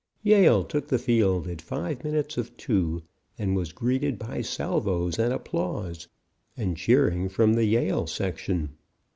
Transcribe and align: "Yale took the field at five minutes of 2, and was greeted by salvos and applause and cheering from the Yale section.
"Yale 0.23 0.63
took 0.63 0.87
the 0.87 0.97
field 0.97 1.47
at 1.47 1.61
five 1.61 2.03
minutes 2.03 2.35
of 2.35 2.57
2, 2.57 3.03
and 3.37 3.55
was 3.55 3.71
greeted 3.71 4.17
by 4.17 4.41
salvos 4.41 5.19
and 5.19 5.31
applause 5.31 6.07
and 6.57 6.75
cheering 6.75 7.29
from 7.29 7.53
the 7.53 7.65
Yale 7.65 8.07
section. 8.07 8.71